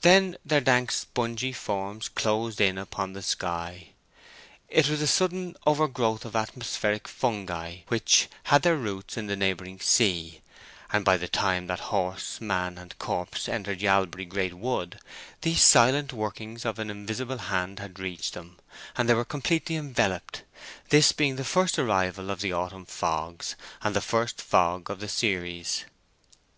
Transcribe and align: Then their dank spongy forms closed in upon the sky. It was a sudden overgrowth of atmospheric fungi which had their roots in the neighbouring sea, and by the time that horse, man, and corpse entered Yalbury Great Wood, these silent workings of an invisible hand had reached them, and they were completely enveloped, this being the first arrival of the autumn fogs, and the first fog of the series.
Then 0.00 0.38
their 0.42 0.62
dank 0.62 0.90
spongy 0.90 1.52
forms 1.52 2.08
closed 2.08 2.62
in 2.62 2.78
upon 2.78 3.12
the 3.12 3.20
sky. 3.20 3.88
It 4.70 4.88
was 4.88 5.02
a 5.02 5.06
sudden 5.06 5.54
overgrowth 5.66 6.24
of 6.24 6.34
atmospheric 6.34 7.06
fungi 7.06 7.80
which 7.88 8.30
had 8.44 8.62
their 8.62 8.78
roots 8.78 9.18
in 9.18 9.26
the 9.26 9.36
neighbouring 9.36 9.78
sea, 9.78 10.40
and 10.94 11.04
by 11.04 11.18
the 11.18 11.28
time 11.28 11.66
that 11.66 11.80
horse, 11.92 12.40
man, 12.40 12.78
and 12.78 12.98
corpse 12.98 13.50
entered 13.50 13.82
Yalbury 13.82 14.24
Great 14.24 14.54
Wood, 14.54 14.98
these 15.42 15.60
silent 15.60 16.10
workings 16.10 16.64
of 16.64 16.78
an 16.78 16.88
invisible 16.88 17.36
hand 17.36 17.78
had 17.78 17.98
reached 17.98 18.32
them, 18.32 18.58
and 18.96 19.10
they 19.10 19.12
were 19.12 19.26
completely 19.26 19.76
enveloped, 19.76 20.42
this 20.88 21.12
being 21.12 21.36
the 21.36 21.44
first 21.44 21.78
arrival 21.78 22.30
of 22.30 22.40
the 22.40 22.50
autumn 22.50 22.86
fogs, 22.86 23.56
and 23.82 23.94
the 23.94 24.00
first 24.00 24.40
fog 24.40 24.88
of 24.90 25.00
the 25.00 25.08
series. 25.08 25.84